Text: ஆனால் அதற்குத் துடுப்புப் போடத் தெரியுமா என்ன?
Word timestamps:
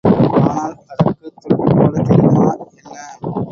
ஆனால் 0.37 0.73
அதற்குத் 0.91 1.35
துடுப்புப் 1.41 1.75
போடத் 1.75 2.07
தெரியுமா 2.07 2.47
என்ன? 2.79 2.97